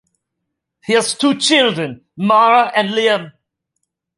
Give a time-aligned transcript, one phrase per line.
[0.83, 3.33] He has two children, Mara and Liam.